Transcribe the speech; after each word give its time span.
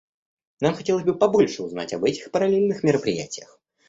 Нам 0.61 0.73
хотелось 0.73 1.03
бы 1.03 1.15
побольше 1.15 1.61
узнать 1.61 1.93
об 1.93 2.03
этих 2.03 2.31
параллельных 2.31 2.81
мероприятиях. 2.81 3.59